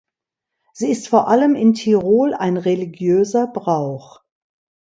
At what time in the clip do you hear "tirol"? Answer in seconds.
1.75-2.33